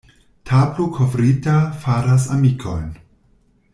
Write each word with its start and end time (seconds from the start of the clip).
Tablo 0.51 0.87
kovrita 0.95 1.57
faras 1.83 2.27
amikojn. 2.39 2.89